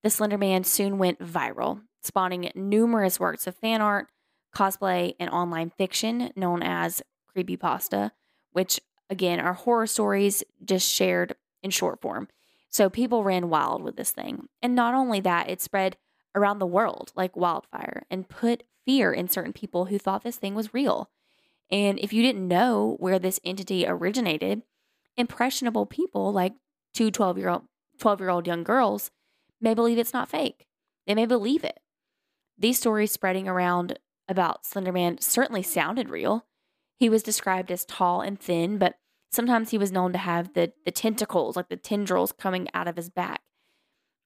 [0.02, 4.08] The Slender Man soon went viral, spawning numerous works of fan art,
[4.54, 7.02] cosplay, and online fiction known as
[7.34, 8.10] creepypasta,
[8.52, 12.28] which again are horror stories just shared in short form.
[12.68, 14.48] So people ran wild with this thing.
[14.62, 15.96] And not only that, it spread
[16.34, 20.54] around the world like wildfire and put fear in certain people who thought this thing
[20.54, 21.10] was real.
[21.70, 24.62] And if you didn't know where this entity originated,
[25.16, 26.54] impressionable people like
[26.94, 27.62] two 12 year old
[27.98, 29.10] 12 year old young girls
[29.60, 30.66] may believe it's not fake.
[31.06, 31.79] They may believe it.
[32.60, 36.46] These stories spreading around about Slenderman certainly sounded real.
[36.98, 38.96] He was described as tall and thin, but
[39.32, 42.96] sometimes he was known to have the, the tentacles, like the tendrils coming out of
[42.96, 43.40] his back.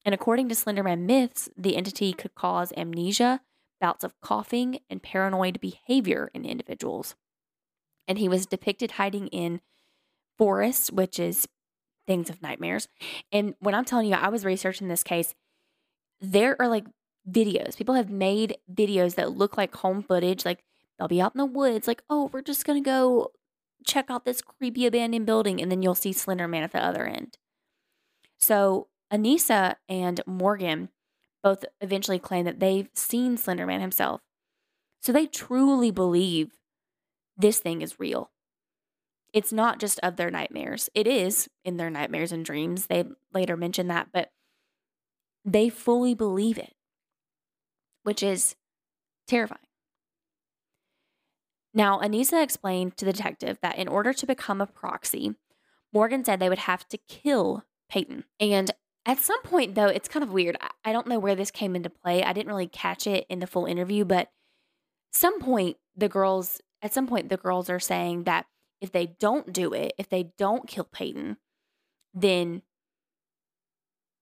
[0.05, 3.40] And according to Slenderman myths, the entity could cause amnesia,
[3.81, 7.14] bouts of coughing, and paranoid behavior in individuals.
[8.09, 9.61] And he was depicted hiding in
[10.37, 11.47] forests, which is
[12.07, 12.88] things of nightmares.
[13.31, 15.35] And when I'm telling you, I was researching this case,
[16.20, 16.85] there are like
[17.31, 17.77] videos.
[17.77, 20.45] People have made videos that look like home footage.
[20.45, 20.65] Like
[20.99, 23.33] they'll be out in the woods, like, oh, we're just going to go
[23.85, 25.61] check out this creepy abandoned building.
[25.61, 27.39] And then you'll see Slender Man at the other end.
[28.39, 30.91] So Anissa and Morgan
[31.43, 34.23] both eventually claim that they've seen Slender Man himself.
[35.01, 36.53] So they truly believe
[37.37, 38.31] this thing is real.
[39.33, 40.89] It's not just of their nightmares.
[40.95, 42.87] It is in their nightmares and dreams.
[42.87, 44.31] They later mention that, but
[45.45, 46.73] they fully believe it
[48.05, 48.55] which is
[49.27, 49.59] terrifying.
[51.75, 55.35] Now, Anissa explained to the detective that in order to become a proxy,
[55.93, 58.25] Morgan said they would have to kill Payton.
[58.38, 58.71] And
[59.05, 60.57] at some point, though, it's kind of weird.
[60.85, 62.23] I don't know where this came into play.
[62.23, 64.31] I didn't really catch it in the full interview, but
[65.12, 68.47] some point the girls at some point the girls are saying that
[68.81, 71.37] if they don't do it, if they don't kill Payton,
[72.12, 72.62] then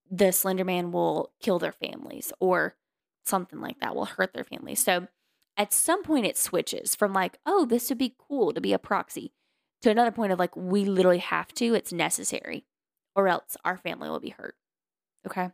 [0.09, 2.75] the Slender Man will kill their families or
[3.25, 4.75] something like that will hurt their family.
[4.75, 5.07] So
[5.57, 8.79] at some point it switches from like, oh, this would be cool to be a
[8.79, 9.31] proxy
[9.81, 12.65] to another point of like, we literally have to, it's necessary,
[13.15, 14.55] or else our family will be hurt.
[15.27, 15.51] Okay.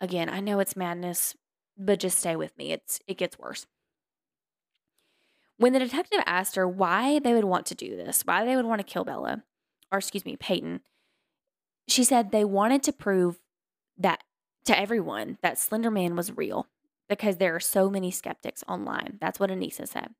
[0.00, 1.34] Again, I know it's madness,
[1.78, 2.72] but just stay with me.
[2.72, 3.66] It's it gets worse.
[5.58, 8.66] When the detective asked her why they would want to do this, why they would
[8.66, 9.42] want to kill Bella,
[9.90, 10.80] or excuse me, Payton,
[11.88, 13.40] she said they wanted to prove
[13.96, 14.22] that
[14.66, 16.66] to everyone that Slender Man was real
[17.08, 19.18] because there are so many skeptics online.
[19.20, 20.14] That's what Anissa said.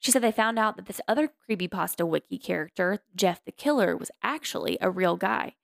[0.00, 4.10] She said they found out that this other creepypasta wiki character, Jeff the Killer, was
[4.22, 5.54] actually a real guy.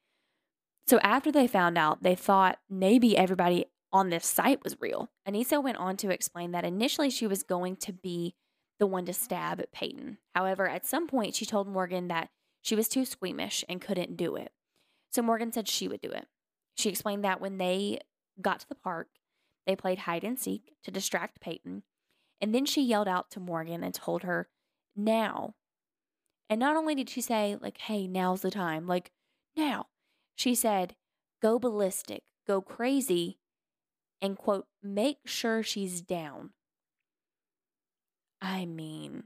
[0.86, 5.10] So after they found out, they thought maybe everybody on this site was real.
[5.26, 8.34] Anissa went on to explain that initially she was going to be
[8.78, 10.18] the one to stab Payton.
[10.34, 12.28] However, at some point she told Morgan that
[12.62, 14.52] she was too squeamish and couldn't do it.
[15.10, 16.28] So Morgan said she would do it.
[16.78, 17.98] She explained that when they
[18.40, 19.08] got to the park,
[19.66, 21.82] they played hide and seek to distract Payton.
[22.40, 24.48] And then she yelled out to Morgan and told her,
[24.94, 25.54] now.
[26.48, 29.10] And not only did she say, like, hey, now's the time, like,
[29.56, 29.86] now,
[30.36, 30.94] she said,
[31.42, 33.38] go ballistic, go crazy,
[34.22, 36.50] and quote, make sure she's down.
[38.40, 39.24] I mean,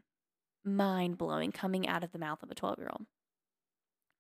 [0.65, 3.07] mind blowing coming out of the mouth of a 12 year old.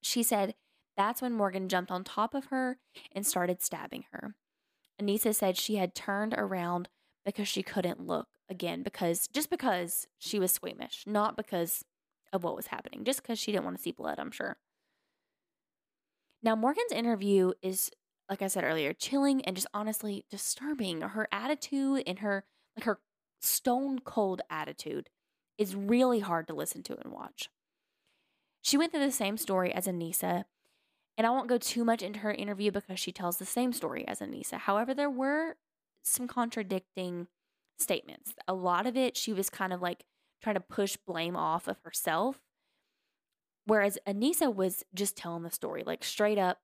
[0.03, 0.55] She said
[0.97, 2.79] that's when Morgan jumped on top of her
[3.13, 4.35] and started stabbing her.
[5.01, 6.89] Anissa said she had turned around
[7.25, 11.85] because she couldn't look again, because just because she was squeamish, not because
[12.33, 14.57] of what was happening, just because she didn't want to see blood, I'm sure.
[16.43, 17.91] Now, Morgan's interview is,
[18.29, 21.01] like I said earlier, chilling and just honestly disturbing.
[21.01, 22.45] Her attitude and her,
[22.77, 22.99] like her
[23.41, 25.09] stone cold attitude,
[25.57, 27.49] is really hard to listen to and watch.
[28.61, 30.45] She went through the same story as Anissa,
[31.17, 34.07] and I won't go too much into her interview because she tells the same story
[34.09, 34.59] as Anissa.
[34.59, 35.57] However, there were
[36.03, 37.29] some contradicting
[37.79, 38.35] statements.
[38.49, 40.05] A lot of it, she was kind of like
[40.43, 42.41] trying to push blame off of herself.
[43.65, 46.59] Whereas Anissa was just telling the story, like straight up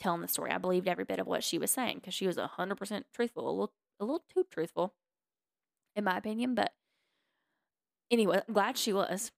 [0.00, 0.50] telling the story.
[0.50, 3.50] I believed every bit of what she was saying because she was 100% truthful, a
[3.50, 4.92] little, a little too truthful,
[5.96, 6.54] in my opinion.
[6.54, 6.72] But
[8.10, 9.32] anyway, I'm glad she was.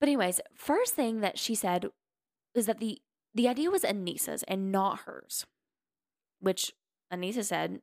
[0.00, 1.86] But anyways, first thing that she said
[2.54, 3.00] is that the
[3.34, 5.46] the idea was Anissa's and not hers,
[6.40, 6.72] which
[7.12, 7.80] Anissa said,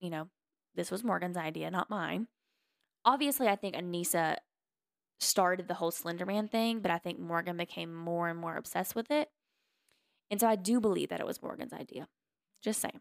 [0.00, 0.28] you know,
[0.74, 2.28] this was Morgan's idea, not mine.
[3.04, 4.36] Obviously, I think Anissa
[5.18, 9.10] started the whole Slenderman thing, but I think Morgan became more and more obsessed with
[9.10, 9.28] it.
[10.30, 12.08] And so I do believe that it was Morgan's idea.
[12.62, 13.00] Just saying.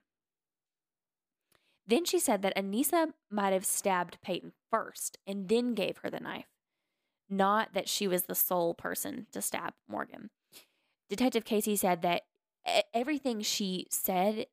[1.87, 6.19] Then she said that Anissa might have stabbed Payton first and then gave her the
[6.19, 6.47] knife,
[7.29, 10.29] not that she was the sole person to stab Morgan.
[11.09, 12.23] Detective Casey said that
[12.93, 14.45] everything she said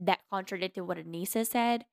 [0.00, 1.84] that contradicted what Anissa said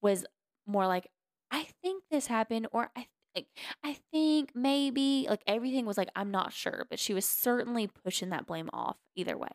[0.00, 0.24] was
[0.66, 1.08] more like,
[1.50, 3.46] I think this happened, or I like,
[3.82, 8.30] I think maybe like everything was like, I'm not sure, but she was certainly pushing
[8.30, 9.48] that blame off either way.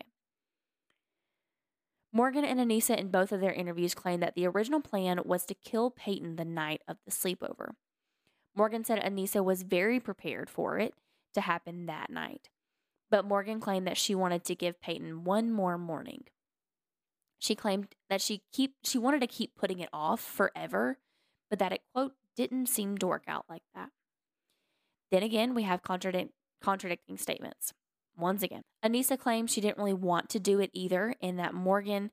[2.12, 5.54] Morgan and Anissa, in both of their interviews, claimed that the original plan was to
[5.54, 7.71] kill Payton the night of the sleepover.
[8.56, 10.93] Morgan said Anissa was very prepared for it
[11.34, 12.49] to happen that night,
[13.10, 16.26] but Morgan claimed that she wanted to give Payton one more morning.
[17.39, 20.98] She claimed that she keep she wanted to keep putting it off forever,
[21.50, 23.89] but that it quote didn't seem to work out like that.
[25.12, 26.30] Then again, we have contradic-
[26.62, 27.74] contradicting statements.
[28.17, 32.12] Once again, Anissa claims she didn't really want to do it either, and that Morgan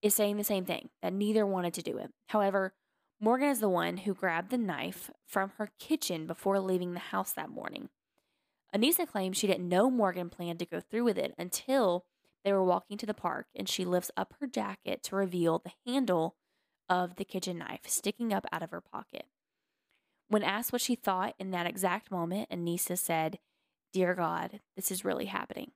[0.00, 2.10] is saying the same thing, that neither wanted to do it.
[2.28, 2.72] However,
[3.20, 7.32] Morgan is the one who grabbed the knife from her kitchen before leaving the house
[7.32, 7.90] that morning.
[8.74, 12.04] Anissa claims she didn't know Morgan planned to go through with it until
[12.44, 15.72] they were walking to the park and she lifts up her jacket to reveal the
[15.90, 16.36] handle
[16.88, 19.26] of the kitchen knife sticking up out of her pocket.
[20.28, 23.38] When asked what she thought in that exact moment, Anissa said,
[23.92, 25.72] Dear God, this is really happening.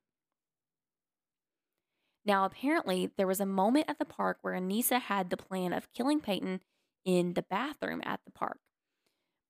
[2.24, 5.92] Now, apparently, there was a moment at the park where Anissa had the plan of
[5.92, 6.60] killing Payton
[7.04, 8.58] in the bathroom at the park.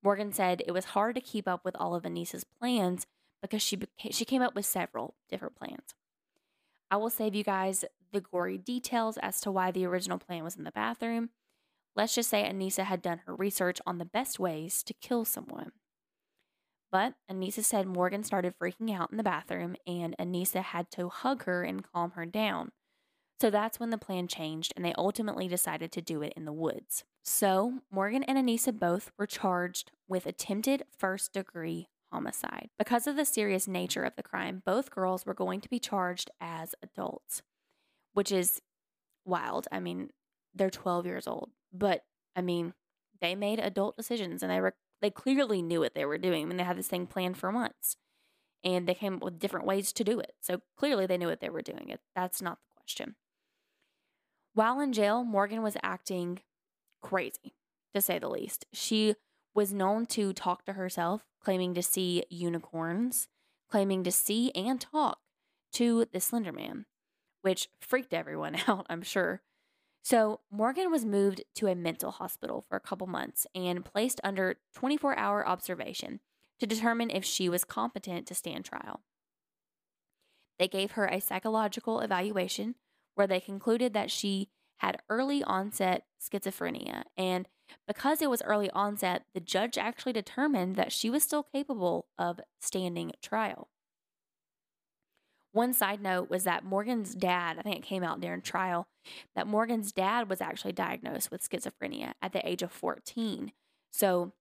[0.02, 3.06] Morgan said it was hard to keep up with all of Anissa's plans
[3.44, 5.94] because she, beca- she came up with several different plans.
[6.90, 10.56] I will save you guys the gory details as to why the original plan was
[10.56, 11.30] in the bathroom.
[11.94, 15.72] Let's just say Anissa had done her research on the best ways to kill someone.
[16.90, 21.44] But Anissa said Morgan started freaking out in the bathroom and Anissa had to hug
[21.44, 22.70] her and calm her down.
[23.40, 26.52] So that's when the plan changed and they ultimately decided to do it in the
[26.52, 27.04] woods.
[27.24, 32.70] So Morgan and Anissa both were charged with attempted first degree homicide.
[32.78, 36.30] Because of the serious nature of the crime, both girls were going to be charged
[36.40, 37.42] as adults,
[38.12, 38.62] which is
[39.24, 39.66] wild.
[39.72, 40.10] I mean,
[40.54, 42.04] they're 12 years old, but
[42.36, 42.72] I mean,
[43.20, 46.42] they made adult decisions and they were they clearly knew what they were doing.
[46.42, 47.96] I mean, they had this thing planned for months
[48.62, 50.34] and they came up with different ways to do it.
[50.40, 51.90] So clearly they knew what they were doing.
[51.90, 53.16] It that's not the question.
[54.54, 56.40] While in jail, Morgan was acting
[57.02, 57.56] crazy,
[57.92, 58.66] to say the least.
[58.72, 59.16] She
[59.54, 63.28] was known to talk to herself, claiming to see unicorns,
[63.70, 65.18] claiming to see and talk
[65.72, 66.86] to the Slender Man,
[67.42, 69.42] which freaked everyone out, I'm sure.
[70.02, 74.56] So, Morgan was moved to a mental hospital for a couple months and placed under
[74.74, 76.20] 24 hour observation
[76.60, 79.00] to determine if she was competent to stand trial.
[80.58, 82.74] They gave her a psychological evaluation,
[83.14, 87.04] where they concluded that she had early onset schizophrenia.
[87.16, 87.48] And
[87.86, 92.40] because it was early onset, the judge actually determined that she was still capable of
[92.60, 93.68] standing trial.
[95.52, 98.88] One side note was that Morgan's dad, I think it came out during trial,
[99.36, 103.52] that Morgan's dad was actually diagnosed with schizophrenia at the age of 14.
[103.92, 104.32] So,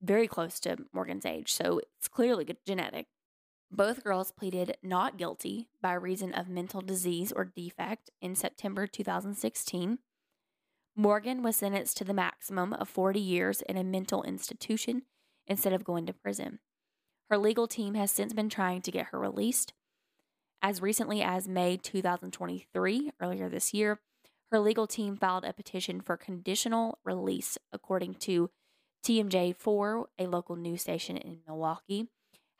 [0.00, 1.52] very close to Morgan's age.
[1.52, 3.06] So, it's clearly genetic.
[3.70, 9.98] Both girls pleaded not guilty by reason of mental disease or defect in September 2016.
[11.00, 15.02] Morgan was sentenced to the maximum of 40 years in a mental institution
[15.46, 16.58] instead of going to prison.
[17.30, 19.74] Her legal team has since been trying to get her released.
[20.60, 24.00] As recently as May 2023, earlier this year,
[24.50, 28.50] her legal team filed a petition for conditional release, according to
[29.06, 32.08] TMJ4, a local news station in Milwaukee.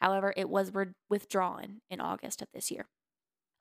[0.00, 0.70] However, it was
[1.10, 2.86] withdrawn in August of this year.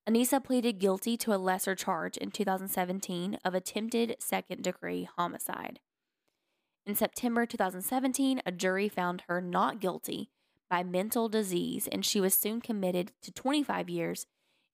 [0.07, 5.79] Anissa pleaded guilty to a lesser charge in 2017 of attempted second degree homicide.
[6.85, 10.29] In September 2017, a jury found her not guilty
[10.69, 14.25] by mental disease, and she was soon committed to 25 years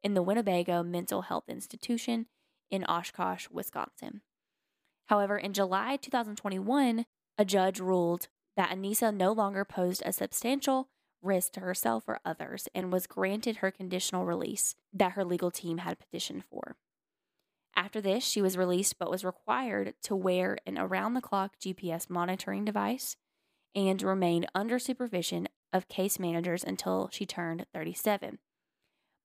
[0.04, 2.28] in the Winnebago Mental Health Institution
[2.70, 4.22] in Oshkosh, Wisconsin.
[5.08, 7.06] However, in July 2021,
[7.40, 10.90] a judge ruled that Anissa no longer posed a substantial
[11.24, 15.80] risk to herself or others and was granted her conditional release that her legal team
[15.80, 16.76] had petitioned for.
[17.76, 22.10] After this, she was released but was required to wear an around the clock GPS
[22.10, 23.16] monitoring device
[23.76, 28.38] and remain under supervision of case managers until she turned 37.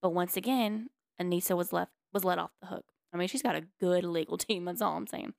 [0.01, 0.89] But once again,
[1.21, 2.87] Anissa was left was let off the hook.
[3.13, 5.35] I mean, she's got a good legal team, that's all I'm saying.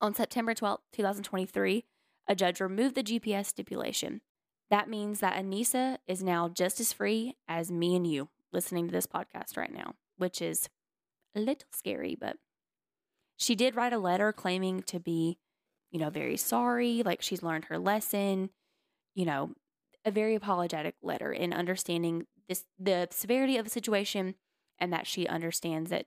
[0.00, 1.84] On September 12, 2023,
[2.28, 4.20] a judge removed the GPS stipulation.
[4.70, 8.92] That means that Anissa is now just as free as me and you listening to
[8.92, 10.68] this podcast right now, which is
[11.34, 12.36] a little scary, but
[13.36, 15.38] she did write a letter claiming to be,
[15.90, 18.50] you know, very sorry, like she's learned her lesson,
[19.14, 19.52] you know,
[20.04, 24.34] a very apologetic letter in understanding this the severity of the situation
[24.78, 26.06] and that she understands that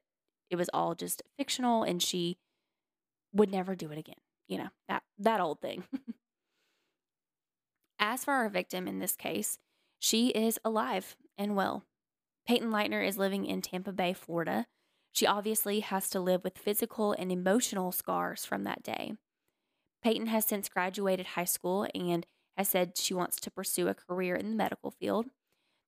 [0.49, 2.37] it was all just fictional and she
[3.33, 4.15] would never do it again.
[4.47, 5.83] You know, that that old thing.
[8.03, 9.59] As for our victim in this case,
[9.99, 11.85] she is alive and well.
[12.47, 14.65] Payton Leutner is living in Tampa Bay, Florida.
[15.11, 19.13] She obviously has to live with physical and emotional scars from that day.
[20.01, 22.25] Payton has since graduated high school and
[22.57, 25.27] has said she wants to pursue a career in the medical field.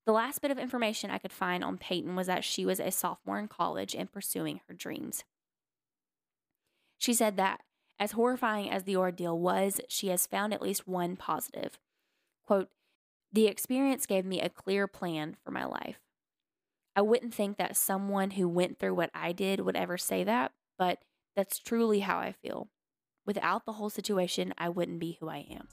[0.06, 2.92] The last bit of information I could find on Payton was that she was a
[2.92, 5.24] sophomore in college and pursuing her dreams.
[6.98, 7.62] She said that,
[7.98, 11.78] as horrifying as the ordeal was, she has found at least one positive.
[12.46, 12.68] Quote,
[13.32, 15.98] the experience gave me a clear plan for my life.
[16.94, 20.52] I wouldn't think that someone who went through what I did would ever say that,
[20.78, 20.98] but
[21.34, 22.68] that's truly how I feel.
[23.26, 25.66] Without the whole situation, I wouldn't be who I am.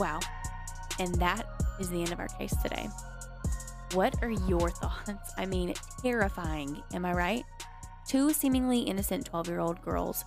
[0.00, 0.18] Wow.
[0.98, 1.46] And that
[1.78, 2.88] is the end of our case today.
[3.92, 5.32] What are your thoughts?
[5.36, 7.44] I mean, terrifying, am I right?
[8.08, 10.24] Two seemingly innocent 12 year old girls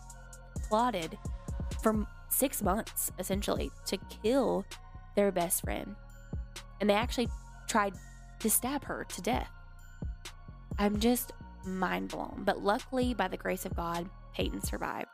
[0.76, 1.18] plotted
[1.82, 4.66] for six months, essentially, to kill
[5.16, 5.96] their best friend.
[6.82, 7.30] And they actually
[7.70, 7.94] tried
[8.40, 9.50] to stab her to death.
[10.78, 11.32] I'm just
[11.66, 12.42] mind blown.
[12.44, 15.08] But luckily, by the grace of God, Payton survived.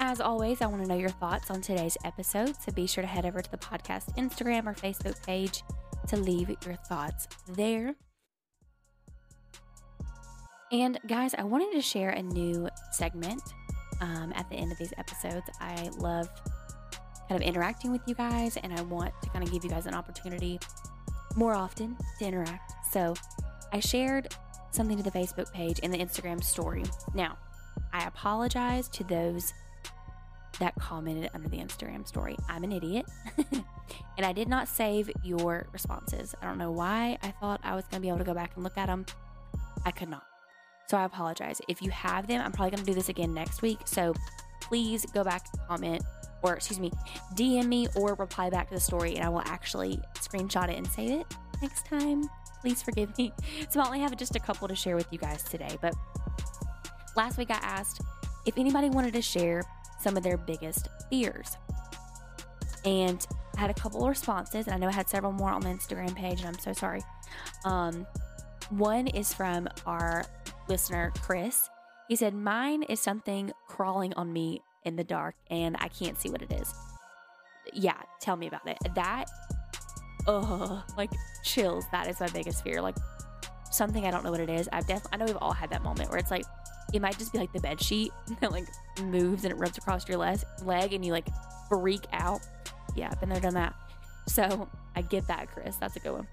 [0.00, 3.08] As always, I want to know your thoughts on today's episode, so be sure to
[3.08, 5.62] head over to the podcast Instagram or Facebook page
[6.08, 7.96] to leave your thoughts there.
[10.74, 13.40] And guys, I wanted to share a new segment
[14.00, 15.48] um, at the end of these episodes.
[15.60, 16.28] I love
[17.28, 19.86] kind of interacting with you guys, and I want to kind of give you guys
[19.86, 20.58] an opportunity
[21.36, 22.72] more often to interact.
[22.90, 23.14] So
[23.72, 24.34] I shared
[24.72, 26.82] something to the Facebook page and the Instagram story.
[27.14, 27.38] Now,
[27.92, 29.54] I apologize to those
[30.58, 32.36] that commented under the Instagram story.
[32.48, 33.06] I'm an idiot.
[34.18, 36.34] and I did not save your responses.
[36.42, 38.56] I don't know why I thought I was going to be able to go back
[38.56, 39.06] and look at them.
[39.86, 40.24] I could not.
[40.86, 41.60] So I apologize.
[41.68, 43.80] If you have them, I'm probably going to do this again next week.
[43.84, 44.14] So
[44.60, 46.02] please go back and comment,
[46.42, 46.92] or excuse me,
[47.34, 50.86] DM me or reply back to the story, and I will actually screenshot it and
[50.86, 51.26] save it
[51.62, 52.28] next time.
[52.60, 53.32] Please forgive me.
[53.70, 55.76] So I only have just a couple to share with you guys today.
[55.80, 55.94] But
[57.16, 58.02] last week I asked
[58.46, 59.62] if anybody wanted to share
[60.00, 61.56] some of their biggest fears.
[62.84, 63.26] And
[63.56, 66.14] I had a couple responses, and I know I had several more on the Instagram
[66.14, 67.00] page, and I'm so sorry.
[67.64, 68.06] Um,
[68.70, 70.24] one is from our
[70.68, 71.68] listener, Chris.
[72.08, 76.30] He said, Mine is something crawling on me in the dark, and I can't see
[76.30, 76.72] what it is.
[77.72, 78.76] yeah, tell me about it.
[78.94, 79.24] That,
[80.26, 81.10] oh, like
[81.42, 81.84] chills.
[81.92, 82.82] That is my biggest fear.
[82.82, 82.96] Like
[83.70, 84.68] something I don't know what it is.
[84.72, 86.44] I've definitely, I know we've all had that moment where it's like,
[86.92, 88.66] it might just be like the bed sheet that like
[89.02, 91.26] moves and it rubs across your leg, leg and you like
[91.68, 92.40] freak out.
[92.94, 93.74] Yeah, I've been there, done that.
[94.28, 95.76] So I get that, Chris.
[95.76, 96.28] That's a good one.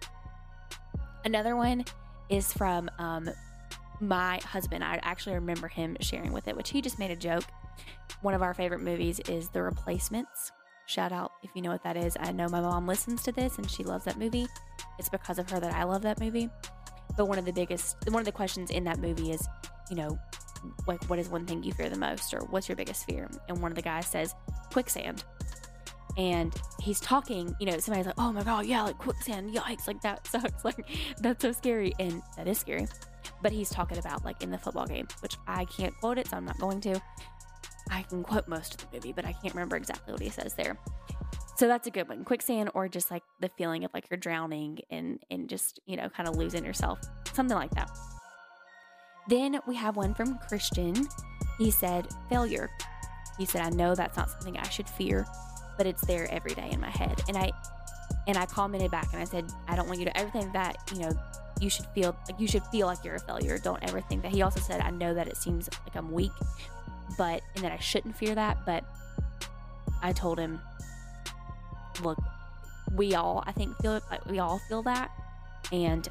[1.26, 1.86] Another one
[2.30, 3.30] is from um,
[4.02, 4.84] my husband.
[4.84, 7.46] I actually remember him sharing with it, which he just made a joke.
[8.22, 10.52] One of our favorite movies is The Replacements.
[10.88, 12.18] Shout out if you know what that is.
[12.20, 14.48] I know my mom listens to this and she loves that movie.
[15.00, 16.50] It's because of her that I love that movie.
[17.18, 19.48] But one of the biggest, one of the questions in that movie is,
[19.90, 20.20] you know,
[20.88, 23.30] like what is one thing you fear the most or what's your biggest fear?
[23.48, 24.36] And one of the guys says
[24.72, 25.24] quicksand.
[26.18, 30.02] And he's talking, you know, somebody's like, oh my God, yeah, like quicksand, yikes, like
[30.02, 30.66] that sucks.
[30.66, 30.86] Like
[31.20, 31.94] that's so scary.
[32.00, 32.88] And that is scary.
[33.42, 36.38] But he's talking about like in the football game, which I can't quote it, so
[36.38, 37.02] I'm not going to.
[37.90, 40.54] I can quote most of the movie, but I can't remember exactly what he says
[40.54, 40.78] there.
[41.58, 42.24] So that's a good one.
[42.24, 46.10] Quicksand or just like the feeling of like you're drowning and and just, you know,
[46.10, 47.00] kind of losing yourself.
[47.34, 47.90] Something like that.
[49.28, 51.08] Then we have one from Christian.
[51.58, 52.70] He said, failure.
[53.38, 55.26] He said, I know that's not something I should fear,
[55.78, 57.22] but it's there every day in my head.
[57.28, 57.52] And I
[58.28, 60.78] and I commented back and I said, I don't want you to ever think that,
[60.94, 61.12] you know,
[61.62, 63.58] you should feel like you should feel like you're a failure.
[63.58, 64.32] Don't ever think that.
[64.32, 66.32] He also said, I know that it seems like I'm weak,
[67.18, 68.84] but and that I shouldn't fear that, but
[70.02, 70.60] I told him,
[72.04, 72.18] look,
[72.94, 75.12] we all I think feel like we all feel that.
[75.72, 76.10] And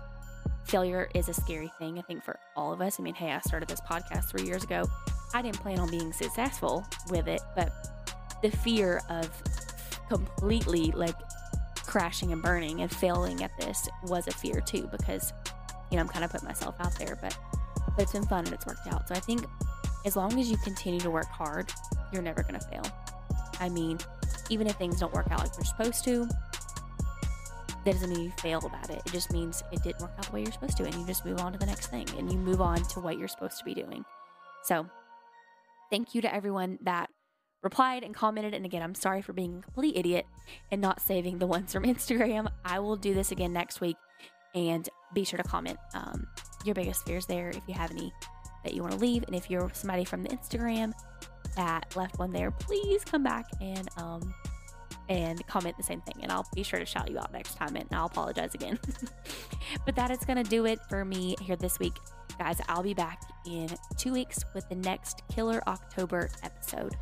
[0.64, 3.00] failure is a scary thing, I think, for all of us.
[3.00, 4.84] I mean, hey, I started this podcast three years ago.
[5.34, 7.72] I didn't plan on being successful with it, but
[8.42, 9.28] the fear of
[10.08, 11.16] completely like
[11.76, 15.32] crashing and burning and failing at this was a fear too, because,
[15.90, 17.36] you know, I'm kind of putting myself out there, but,
[17.96, 19.08] but it's been fun and it's worked out.
[19.08, 19.44] So I think
[20.04, 21.72] as long as you continue to work hard,
[22.12, 22.82] you're never going to fail.
[23.58, 23.98] I mean,
[24.48, 26.26] even if things don't work out like they're supposed to,
[27.84, 29.02] that doesn't mean you failed at it.
[29.06, 31.24] It just means it didn't work out the way you're supposed to, and you just
[31.24, 33.64] move on to the next thing and you move on to what you're supposed to
[33.64, 34.04] be doing.
[34.64, 34.86] So,
[35.90, 37.08] thank you to everyone that
[37.62, 38.54] replied and commented.
[38.54, 40.26] And again, I'm sorry for being a complete idiot
[40.70, 42.48] and not saving the ones from Instagram.
[42.64, 43.96] I will do this again next week
[44.54, 46.26] and be sure to comment um,
[46.64, 48.12] your biggest fears there if you have any
[48.64, 49.24] that you want to leave.
[49.24, 50.92] And if you're somebody from the Instagram
[51.56, 54.34] that left one there, please come back and um,
[55.08, 56.14] and comment the same thing.
[56.22, 58.78] And I'll be sure to shout you out next time and I'll apologize again.
[59.84, 61.94] but that is going to do it for me here this week.
[62.38, 66.96] Guys, I'll be back in two weeks with the next Killer October episode.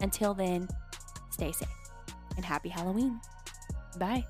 [0.00, 0.68] Until then,
[1.30, 1.68] stay safe
[2.36, 3.20] and happy Halloween.
[3.98, 4.24] Bye.